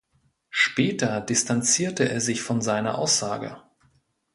Später 0.49 1.21
distanzierte 1.21 2.09
er 2.09 2.19
sich 2.21 2.41
von 2.41 2.59
seiner 2.61 2.97
Aussage. 2.97 3.61